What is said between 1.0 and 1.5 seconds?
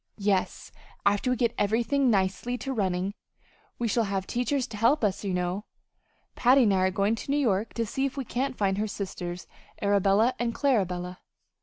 After we